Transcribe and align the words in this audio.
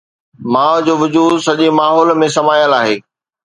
ماءُ 0.53 0.75
جو 0.87 0.93
وجود 1.03 1.33
سڄي 1.49 1.67
ماحول 1.81 2.07
۾ 2.25 2.27
سمايل 2.41 2.71
آهي. 2.83 2.95